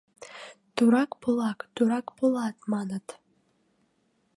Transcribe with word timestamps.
—Турак 0.75 1.11
полат, 1.21 1.59
турак 1.75 2.05
полат, 2.17 2.55
маныт. 2.71 3.05